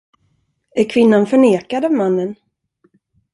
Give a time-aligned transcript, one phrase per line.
[0.75, 2.35] Är kvinnan förnekad av mannen?